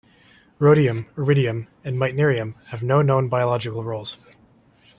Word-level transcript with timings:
Rhodium, 0.57 1.05
iridium, 1.15 1.67
and 1.83 1.95
meitnerium 1.95 2.55
have 2.69 2.81
no 2.81 3.03
known 3.03 3.29
biological 3.29 3.83
roles. 3.83 4.17